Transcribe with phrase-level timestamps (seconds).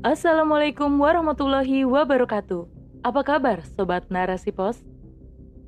[0.00, 2.64] Assalamualaikum warahmatullahi wabarakatuh.
[3.04, 4.80] Apa kabar Sobat Narasi Pos?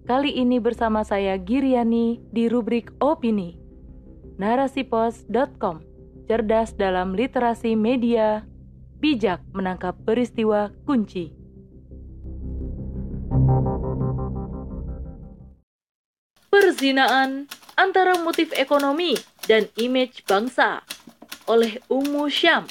[0.09, 3.61] Kali ini bersama saya Giriani di rubrik Opini.
[4.41, 5.85] Narasipos.com
[6.25, 8.49] Cerdas dalam literasi media,
[9.05, 11.37] bijak menangkap peristiwa kunci.
[16.49, 19.13] Perzinaan antara motif ekonomi
[19.45, 20.81] dan image bangsa
[21.45, 22.65] oleh Umu Syam,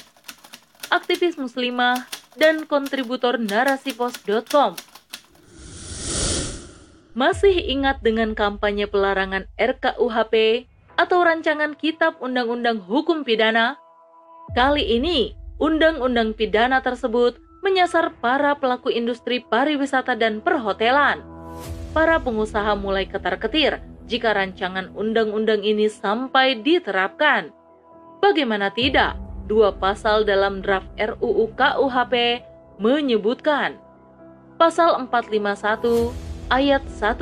[0.92, 2.04] aktivis muslimah
[2.36, 4.76] dan kontributor narasipos.com.
[7.16, 10.64] Masih ingat dengan kampanye pelarangan RKUHP
[10.96, 13.80] atau rancangan Kitab Undang-Undang Hukum Pidana?
[14.52, 21.24] Kali ini, undang-undang pidana tersebut menyasar para pelaku industri pariwisata dan perhotelan.
[21.92, 27.52] Para pengusaha mulai ketar-ketir jika rancangan undang-undang ini sampai diterapkan.
[28.24, 29.21] Bagaimana tidak?
[29.52, 32.40] Dua pasal dalam draft RUU KUHP
[32.80, 33.76] menyebutkan
[34.56, 36.08] Pasal 451
[36.48, 37.20] ayat 1.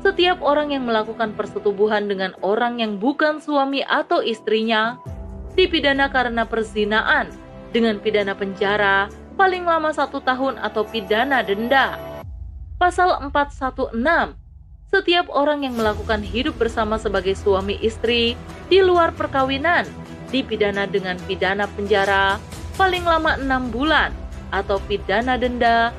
[0.00, 4.96] Setiap orang yang melakukan persetubuhan dengan orang yang bukan suami atau istrinya
[5.52, 7.28] dipidana karena perzinaan
[7.76, 12.00] dengan pidana penjara paling lama satu tahun atau pidana denda.
[12.80, 13.92] Pasal 416
[14.88, 18.32] Setiap orang yang melakukan hidup bersama sebagai suami istri
[18.72, 22.38] di luar perkawinan dipidana dengan pidana penjara
[22.78, 24.10] paling lama enam bulan
[24.54, 25.90] atau pidana denda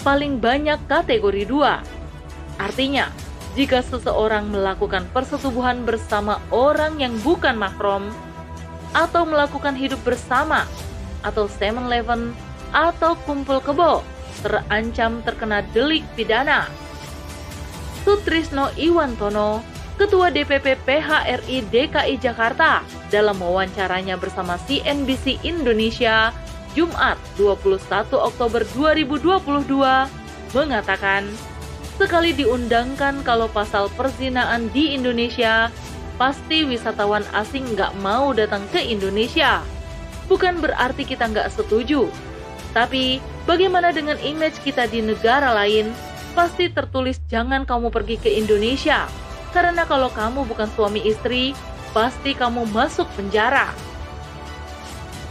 [0.00, 2.60] paling banyak kategori 2.
[2.60, 3.12] Artinya,
[3.58, 8.08] jika seseorang melakukan persetubuhan bersama orang yang bukan mahram
[8.96, 10.66] atau melakukan hidup bersama
[11.20, 12.32] atau seven eleven
[12.70, 14.00] atau kumpul kebo
[14.40, 16.70] terancam terkena delik pidana.
[18.06, 19.60] Sutrisno Iwantono,
[20.00, 22.80] Ketua DPP PHRI DKI Jakarta,
[23.12, 26.32] dalam wawancaranya bersama CNBC Indonesia
[26.72, 29.68] Jumat 21 Oktober 2022
[30.56, 31.28] mengatakan
[32.00, 35.68] sekali diundangkan kalau pasal perzinaan di Indonesia
[36.16, 39.60] pasti wisatawan asing nggak mau datang ke Indonesia.
[40.32, 42.08] Bukan berarti kita nggak setuju,
[42.72, 45.92] tapi bagaimana dengan image kita di negara lain?
[46.32, 49.04] Pasti tertulis jangan kamu pergi ke Indonesia,
[49.50, 51.52] karena kalau kamu bukan suami istri,
[51.90, 53.70] pasti kamu masuk penjara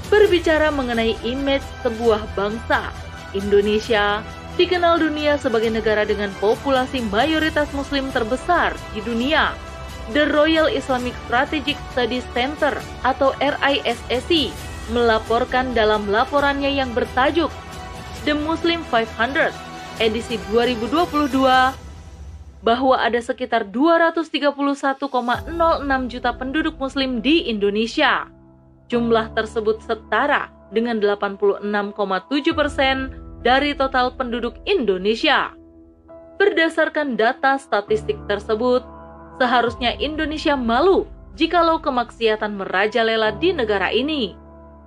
[0.09, 2.90] berbicara mengenai image sebuah bangsa.
[3.38, 4.25] Indonesia
[4.57, 9.53] dikenal dunia sebagai negara dengan populasi mayoritas muslim terbesar di dunia.
[10.09, 12.74] The Royal Islamic Strategic Studies Center
[13.06, 14.50] atau RISSI
[14.90, 17.53] melaporkan dalam laporannya yang bertajuk
[18.25, 19.53] The Muslim 500
[20.01, 21.88] edisi 2022
[22.59, 25.08] bahwa ada sekitar 231,06
[26.12, 28.28] juta penduduk muslim di Indonesia.
[28.92, 35.56] Jumlah tersebut setara dengan 86,7 persen dari total penduduk Indonesia.
[36.40, 38.84] Berdasarkan data statistik tersebut,
[39.40, 41.08] seharusnya Indonesia malu
[41.40, 44.36] jikalau kemaksiatan merajalela di negara ini.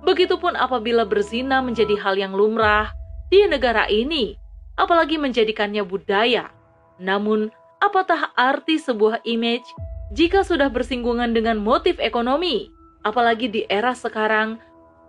[0.03, 2.91] Begitupun apabila berzina menjadi hal yang lumrah
[3.31, 4.35] di negara ini,
[4.75, 6.51] apalagi menjadikannya budaya.
[6.99, 7.49] Namun,
[7.83, 9.67] apatah arti sebuah image
[10.15, 12.71] jika sudah bersinggungan dengan motif ekonomi?
[13.03, 14.57] apalagi di era sekarang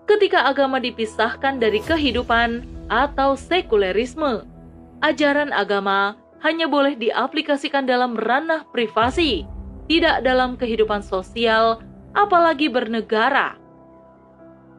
[0.04, 4.44] ketika agama dipisahkan dari kehidupan atau sekulerisme.
[5.00, 9.48] Ajaran agama hanya boleh diaplikasikan dalam ranah privasi,
[9.88, 11.80] tidak dalam kehidupan sosial,
[12.12, 13.56] apalagi bernegara.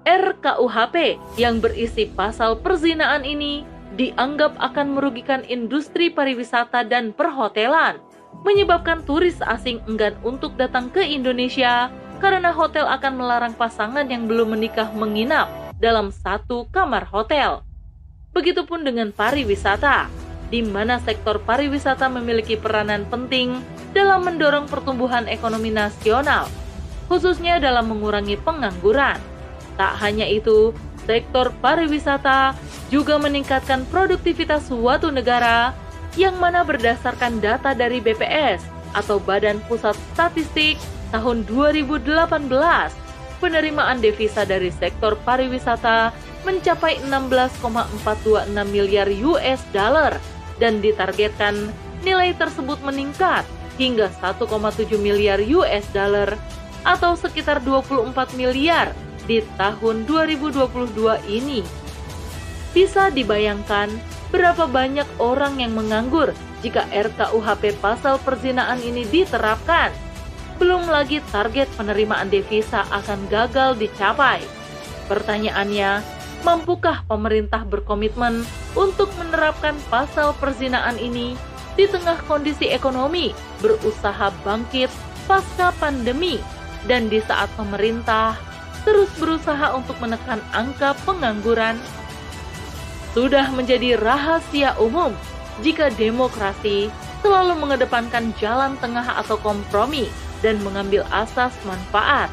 [0.06, 8.02] RKUHP yang berisi pasal perzinaan ini dianggap akan merugikan industri pariwisata dan perhotelan,
[8.42, 14.58] menyebabkan turis asing enggan untuk datang ke Indonesia karena hotel akan melarang pasangan yang belum
[14.58, 15.48] menikah menginap
[15.78, 17.62] dalam satu kamar hotel.
[18.36, 20.12] Begitupun dengan pariwisata,
[20.52, 23.64] di mana sektor pariwisata memiliki peranan penting
[23.96, 26.52] dalam mendorong pertumbuhan ekonomi nasional,
[27.08, 29.20] khususnya dalam mengurangi pengangguran.
[29.76, 30.72] Tak hanya itu,
[31.06, 32.58] sektor pariwisata
[32.90, 35.74] juga meningkatkan produktivitas suatu negara
[36.20, 38.64] yang mana berdasarkan data dari BPS
[38.96, 40.80] atau Badan Pusat Statistik
[41.12, 42.02] tahun 2018,
[43.44, 46.16] penerimaan devisa dari sektor pariwisata
[46.48, 50.16] mencapai 16,426 miliar US dollar
[50.62, 51.58] dan ditargetkan
[52.06, 53.44] nilai tersebut meningkat
[53.76, 54.48] hingga 1,7
[55.02, 56.40] miliar US dollar
[56.86, 58.94] atau sekitar 24 miliar
[59.26, 60.70] di tahun 2022
[61.30, 61.62] ini.
[62.72, 63.92] Bisa dibayangkan
[64.34, 66.34] berapa banyak orang yang menganggur
[66.66, 69.94] jika RKUHP pasal perzinaan ini diterapkan
[70.56, 74.40] belum lagi target penerimaan devisa akan gagal dicapai.
[75.06, 78.46] Pertanyaannya, Mampukah pemerintah berkomitmen
[78.78, 81.34] untuk menerapkan pasal perzinaan ini
[81.74, 83.34] di tengah kondisi ekonomi
[83.66, 84.94] berusaha bangkit
[85.26, 86.38] pasca pandemi
[86.86, 88.38] dan di saat pemerintah
[88.86, 91.76] terus berusaha untuk menekan angka pengangguran?
[93.18, 95.12] Sudah menjadi rahasia umum
[95.66, 96.94] jika demokrasi
[97.26, 100.06] selalu mengedepankan jalan tengah atau kompromi
[100.46, 102.30] dan mengambil asas manfaat.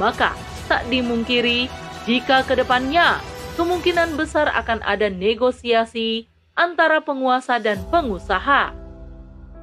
[0.00, 0.32] Maka
[0.70, 1.68] tak dimungkiri
[2.08, 3.20] jika ke depannya
[3.60, 8.72] kemungkinan besar akan ada negosiasi antara penguasa dan pengusaha.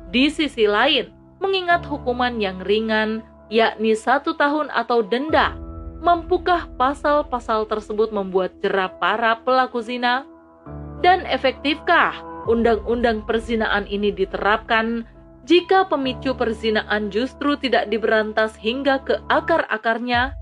[0.09, 1.09] Di sisi lain,
[1.41, 5.53] mengingat hukuman yang ringan, yakni satu tahun atau denda,
[5.99, 10.23] mampukah pasal-pasal tersebut membuat jerah para pelaku zina?
[10.99, 15.07] Dan efektifkah undang-undang perzinaan ini diterapkan
[15.47, 20.35] jika pemicu perzinaan justru tidak diberantas hingga ke akar-akarnya?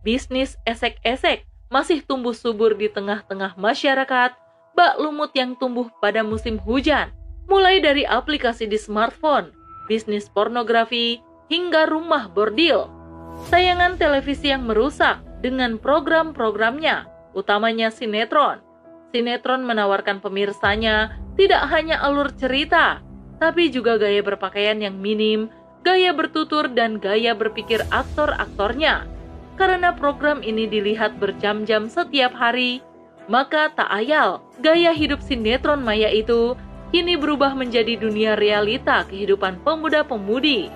[0.00, 4.34] Bisnis esek-esek masih tumbuh subur di tengah-tengah masyarakat,
[4.74, 7.12] bak lumut yang tumbuh pada musim hujan,
[7.46, 9.54] mulai dari aplikasi di smartphone,
[9.86, 12.99] bisnis pornografi, hingga rumah bordil.
[13.48, 18.60] Tayangan televisi yang merusak dengan program-programnya, utamanya sinetron.
[19.16, 23.00] Sinetron menawarkan pemirsanya tidak hanya alur cerita,
[23.40, 25.48] tapi juga gaya berpakaian yang minim,
[25.80, 29.08] gaya bertutur, dan gaya berpikir aktor-aktornya
[29.60, 32.80] karena program ini dilihat berjam-jam setiap hari,
[33.28, 36.56] maka tak ayal gaya hidup sinetron maya itu
[36.88, 40.72] kini berubah menjadi dunia realita kehidupan pemuda-pemudi.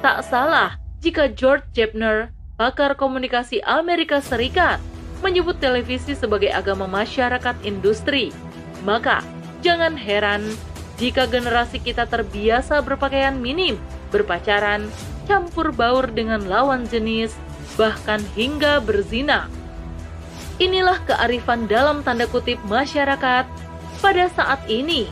[0.00, 4.80] Tak salah jika George Jepner, pakar komunikasi Amerika Serikat,
[5.20, 8.32] menyebut televisi sebagai agama masyarakat industri.
[8.84, 9.20] Maka,
[9.60, 10.44] jangan heran
[10.96, 13.76] jika generasi kita terbiasa berpakaian minim,
[14.08, 14.88] berpacaran,
[15.28, 17.36] campur baur dengan lawan jenis,
[17.76, 19.52] bahkan hingga berzina.
[20.56, 23.44] Inilah kearifan dalam tanda kutip masyarakat
[24.00, 25.04] pada saat ini.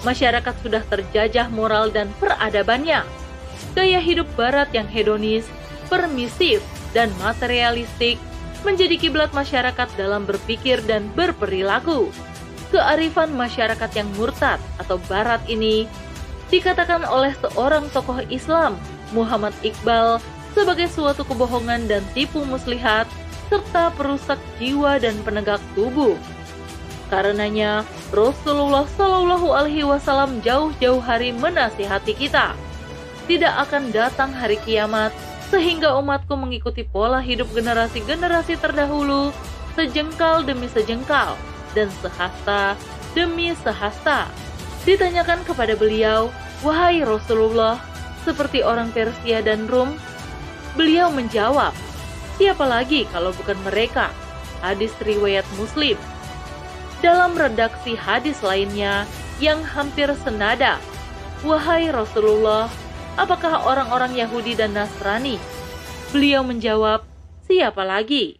[0.00, 3.19] Masyarakat sudah terjajah moral dan peradabannya.
[3.76, 5.46] Gaya hidup barat yang hedonis,
[5.86, 6.60] permisif,
[6.90, 8.18] dan materialistik
[8.66, 12.12] menjadi kiblat masyarakat dalam berpikir dan berperilaku.
[12.70, 15.90] Kearifan masyarakat yang murtad atau barat ini
[16.50, 18.78] dikatakan oleh seorang tokoh Islam,
[19.10, 20.22] Muhammad Iqbal,
[20.54, 23.06] sebagai suatu kebohongan dan tipu muslihat
[23.50, 26.14] serta perusak jiwa dan penegak tubuh.
[27.10, 27.82] Karenanya,
[28.14, 32.54] Rasulullah Shallallahu Alaihi Wasallam jauh-jauh hari menasihati kita.
[33.30, 35.14] Tidak akan datang hari kiamat
[35.54, 39.30] sehingga umatku mengikuti pola hidup generasi-generasi terdahulu
[39.78, 41.38] sejengkal demi sejengkal
[41.70, 42.74] dan sehasta
[43.14, 44.26] demi sehasta.
[44.82, 46.34] Ditanyakan kepada beliau,
[46.66, 47.78] wahai Rasulullah,
[48.26, 49.94] seperti orang Persia dan Rum,
[50.78, 51.74] Beliau menjawab,
[52.38, 54.14] siapa lagi kalau bukan mereka?
[54.62, 55.98] Hadis riwayat Muslim.
[57.02, 59.02] Dalam redaksi hadis lainnya
[59.42, 60.78] yang hampir senada,
[61.40, 62.68] Wahai Rasulullah,
[63.14, 65.40] apakah orang-orang Yahudi dan Nasrani?
[66.10, 67.06] Beliau menjawab,
[67.46, 68.36] siapa lagi?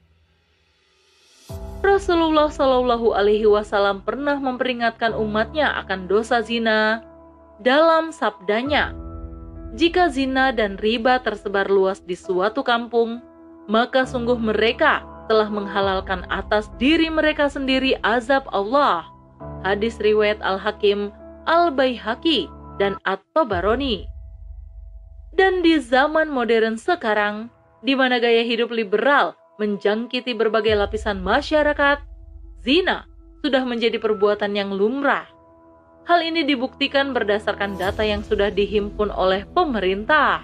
[1.81, 7.00] Rasulullah Shallallahu Alaihi Wasallam pernah memperingatkan umatnya akan dosa zina
[7.62, 8.93] dalam sabdanya,
[9.78, 13.22] jika zina dan riba tersebar luas di suatu kampung,
[13.70, 19.06] maka sungguh mereka telah menghalalkan atas diri mereka sendiri azab Allah.
[19.62, 21.15] Hadis riwayat Al-Hakim,
[21.46, 22.50] Al-Baihaqi,
[22.82, 24.09] dan At-Tabarani.
[25.34, 27.49] Dan di zaman modern sekarang,
[27.81, 32.03] di mana gaya hidup liberal menjangkiti berbagai lapisan masyarakat,
[32.60, 33.06] zina
[33.41, 35.29] sudah menjadi perbuatan yang lumrah
[36.10, 40.43] Hal ini dibuktikan berdasarkan data yang sudah dihimpun oleh pemerintah.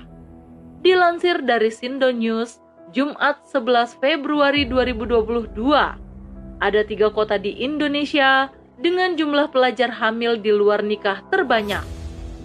[0.85, 2.61] Dilansir dari Sindo News,
[2.93, 5.59] Jumat 11 Februari 2022,
[6.63, 11.83] ada tiga kota di Indonesia dengan jumlah pelajar hamil di luar nikah terbanyak.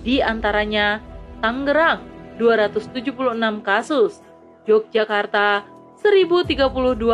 [0.02, 1.04] Di antaranya
[1.46, 2.02] Tangerang
[2.42, 4.26] 276 kasus,
[4.66, 5.62] Yogyakarta
[6.02, 6.58] 1032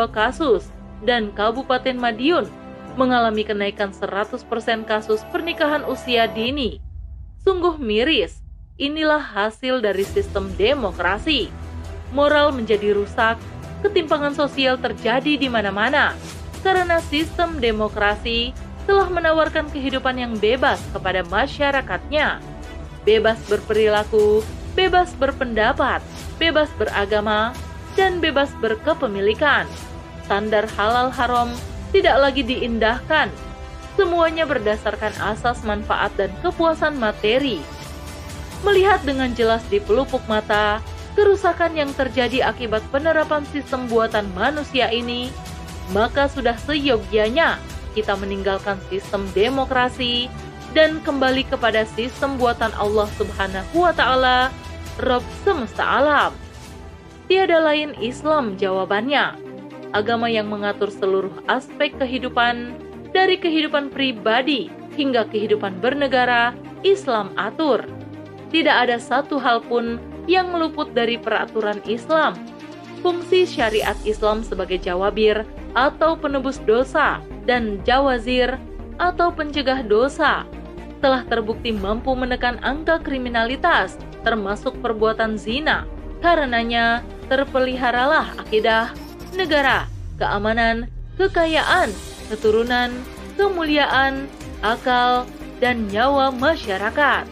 [0.07, 0.71] kasus,
[1.03, 2.47] dan Kabupaten Madiun
[2.95, 4.39] mengalami kenaikan 100%
[4.87, 6.79] kasus pernikahan usia dini.
[7.43, 8.39] Sungguh miris,
[8.79, 11.51] inilah hasil dari sistem demokrasi.
[12.15, 13.35] Moral menjadi rusak,
[13.83, 16.15] ketimpangan sosial terjadi di mana-mana,
[16.63, 18.55] karena sistem demokrasi
[18.87, 22.39] telah menawarkan kehidupan yang bebas kepada masyarakatnya.
[23.03, 24.41] Bebas berperilaku,
[24.77, 26.05] bebas berpendapat,
[26.37, 27.49] bebas beragama,
[27.97, 29.65] dan bebas berkepemilikan.
[30.29, 31.49] Standar halal haram
[31.89, 33.33] tidak lagi diindahkan.
[33.97, 37.57] Semuanya berdasarkan asas manfaat dan kepuasan materi.
[38.61, 40.77] Melihat dengan jelas di pelupuk mata,
[41.17, 45.33] kerusakan yang terjadi akibat penerapan sistem buatan manusia ini,
[45.89, 47.57] maka sudah seyogyanya
[47.97, 50.29] kita meninggalkan sistem demokrasi
[50.75, 54.51] dan kembali kepada sistem buatan Allah Subhanahu wa taala,
[54.99, 56.33] Rabb semesta alam.
[57.27, 59.35] Tiada lain Islam jawabannya.
[59.95, 62.75] Agama yang mengatur seluruh aspek kehidupan
[63.15, 66.51] dari kehidupan pribadi hingga kehidupan bernegara,
[66.83, 67.83] Islam atur.
[68.51, 72.35] Tidak ada satu hal pun yang meluput dari peraturan Islam.
[72.99, 75.47] Fungsi syariat Islam sebagai jawabir
[75.77, 78.57] atau penebus dosa dan jawazir
[78.97, 80.45] atau pencegah dosa
[80.97, 85.85] telah terbukti mampu menekan angka kriminalitas termasuk perbuatan zina.
[86.17, 88.89] Karenanya terpeliharalah akidah,
[89.37, 89.85] negara,
[90.17, 90.89] keamanan,
[91.21, 91.93] kekayaan,
[92.33, 92.89] keturunan,
[93.37, 94.25] kemuliaan,
[94.65, 95.29] akal,
[95.61, 97.29] dan nyawa masyarakat.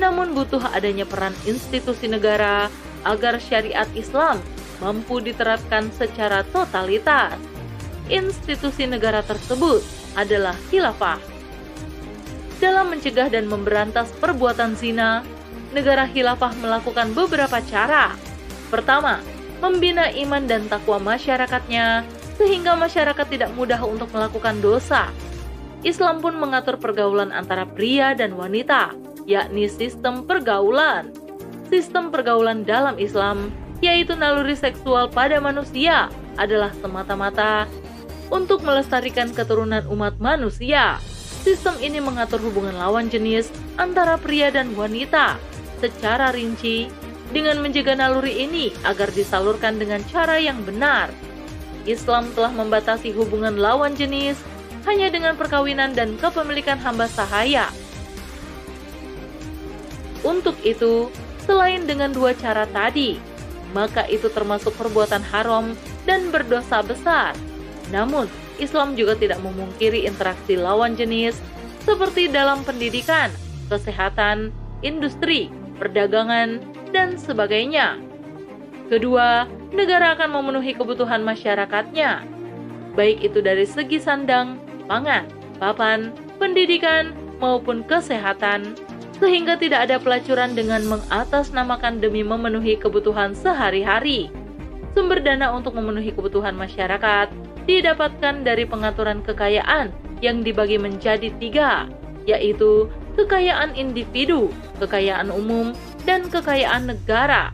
[0.00, 2.72] Namun butuh adanya peran institusi negara
[3.04, 4.40] agar syariat Islam
[4.80, 7.36] mampu diterapkan secara totalitas
[8.12, 9.80] institusi negara tersebut
[10.16, 11.20] adalah khilafah.
[12.56, 15.20] Dalam mencegah dan memberantas perbuatan zina,
[15.76, 18.16] negara khilafah melakukan beberapa cara.
[18.72, 19.20] Pertama,
[19.60, 22.02] membina iman dan takwa masyarakatnya
[22.40, 25.12] sehingga masyarakat tidak mudah untuk melakukan dosa.
[25.84, 28.96] Islam pun mengatur pergaulan antara pria dan wanita,
[29.28, 31.12] yakni sistem pergaulan.
[31.68, 33.52] Sistem pergaulan dalam Islam,
[33.84, 36.08] yaitu naluri seksual pada manusia,
[36.40, 37.68] adalah semata-mata
[38.30, 40.98] untuk melestarikan keturunan umat manusia.
[41.46, 43.46] Sistem ini mengatur hubungan lawan jenis
[43.78, 45.38] antara pria dan wanita
[45.78, 46.90] secara rinci
[47.30, 51.10] dengan menjaga naluri ini agar disalurkan dengan cara yang benar.
[51.86, 54.34] Islam telah membatasi hubungan lawan jenis
[54.90, 57.70] hanya dengan perkawinan dan kepemilikan hamba sahaya.
[60.26, 61.06] Untuk itu,
[61.46, 63.18] selain dengan dua cara tadi,
[63.70, 67.38] maka itu termasuk perbuatan haram dan berdosa besar.
[67.94, 68.26] Namun,
[68.58, 71.38] Islam juga tidak memungkiri interaksi lawan jenis
[71.86, 73.30] seperti dalam pendidikan,
[73.70, 74.50] kesehatan,
[74.82, 76.58] industri, perdagangan,
[76.90, 78.00] dan sebagainya.
[78.90, 82.22] Kedua, negara akan memenuhi kebutuhan masyarakatnya,
[82.94, 85.26] baik itu dari segi sandang, pangan,
[85.58, 88.72] papan, pendidikan, maupun kesehatan,
[89.20, 94.32] sehingga tidak ada pelacuran dengan mengatasnamakan demi memenuhi kebutuhan sehari-hari.
[94.96, 97.28] Sumber dana untuk memenuhi kebutuhan masyarakat
[97.66, 99.90] didapatkan dari pengaturan kekayaan
[100.22, 101.90] yang dibagi menjadi tiga,
[102.24, 105.74] yaitu kekayaan individu, kekayaan umum,
[106.06, 107.52] dan kekayaan negara,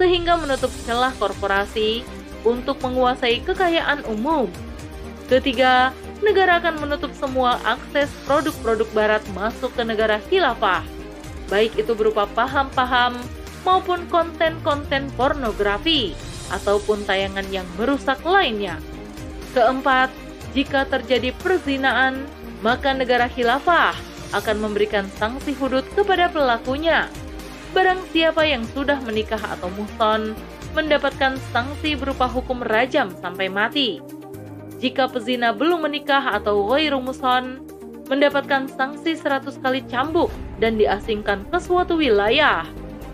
[0.00, 2.02] sehingga menutup celah korporasi
[2.42, 4.48] untuk menguasai kekayaan umum.
[5.28, 5.92] Ketiga,
[6.24, 10.82] negara akan menutup semua akses produk-produk barat masuk ke negara khilafah,
[11.52, 13.20] baik itu berupa paham-paham
[13.62, 16.16] maupun konten-konten pornografi
[16.50, 18.80] ataupun tayangan yang merusak lainnya.
[19.52, 20.08] Keempat,
[20.56, 22.24] jika terjadi perzinaan,
[22.64, 23.92] maka negara khilafah
[24.32, 27.08] akan memberikan sanksi hudud kepada pelakunya.
[27.76, 30.32] Barang siapa yang sudah menikah atau muhson
[30.72, 34.00] mendapatkan sanksi berupa hukum rajam sampai mati.
[34.80, 37.60] Jika pezina belum menikah atau ghairu muhson,
[38.08, 40.32] mendapatkan sanksi 100 kali cambuk
[40.64, 42.64] dan diasingkan ke suatu wilayah.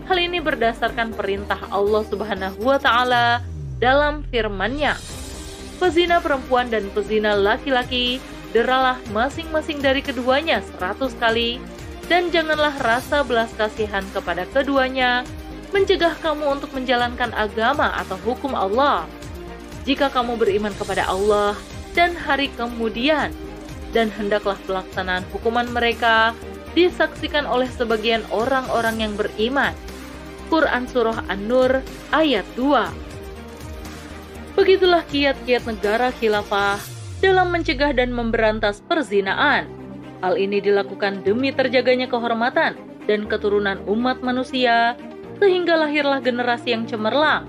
[0.07, 3.43] Hal ini berdasarkan perintah Allah Subhanahu wa taala
[3.77, 5.18] dalam firman-Nya
[5.79, 8.19] pezina perempuan dan pezina laki-laki,
[8.51, 11.57] deralah masing-masing dari keduanya seratus kali,
[12.11, 15.23] dan janganlah rasa belas kasihan kepada keduanya,
[15.71, 19.07] mencegah kamu untuk menjalankan agama atau hukum Allah.
[19.87, 21.55] Jika kamu beriman kepada Allah
[21.95, 23.31] dan hari kemudian,
[23.95, 26.37] dan hendaklah pelaksanaan hukuman mereka
[26.77, 29.73] disaksikan oleh sebagian orang-orang yang beriman.
[30.49, 31.81] Quran Surah An-Nur
[32.13, 33.08] ayat 2
[34.59, 36.83] Begitulah kiat-kiat negara khilafah
[37.23, 39.71] dalam mencegah dan memberantas perzinaan.
[40.19, 42.75] Hal ini dilakukan demi terjaganya kehormatan
[43.07, 44.99] dan keturunan umat manusia,
[45.39, 47.47] sehingga lahirlah generasi yang cemerlang.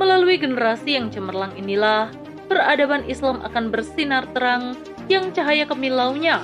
[0.00, 2.08] Melalui generasi yang cemerlang inilah,
[2.48, 4.80] peradaban Islam akan bersinar terang
[5.12, 6.40] yang cahaya kemilaunya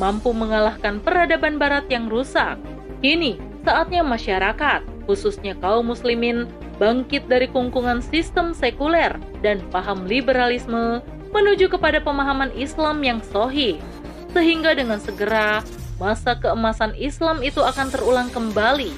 [0.00, 2.56] mampu mengalahkan peradaban barat yang rusak.
[3.04, 6.46] Kini, saatnya masyarakat, khususnya kaum muslimin,
[6.78, 11.02] bangkit dari kungkungan sistem sekuler dan paham liberalisme
[11.34, 13.82] menuju kepada pemahaman Islam yang sohi,
[14.30, 15.66] sehingga dengan segera
[15.98, 18.94] masa keemasan Islam itu akan terulang kembali.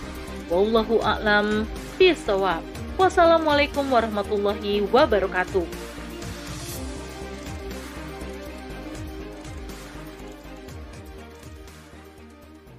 [0.52, 1.64] Wallahu a'lam.
[2.98, 5.87] Wassalamualaikum warahmatullahi wabarakatuh.